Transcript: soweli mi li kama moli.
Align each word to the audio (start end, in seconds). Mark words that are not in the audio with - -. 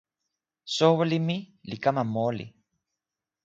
soweli 0.75 1.17
mi 1.27 1.37
li 1.69 1.75
kama 1.83 2.03
moli. 2.13 2.45